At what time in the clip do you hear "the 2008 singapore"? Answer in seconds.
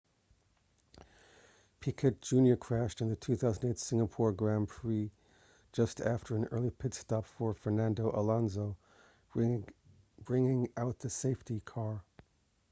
3.09-4.31